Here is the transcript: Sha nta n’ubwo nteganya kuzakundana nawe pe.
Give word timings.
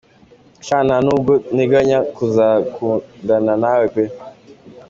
Sha 0.65 0.77
nta 0.87 0.97
n’ubwo 1.05 1.33
nteganya 1.55 1.99
kuzakundana 2.15 3.53
nawe 3.61 3.85
pe. 3.93 4.03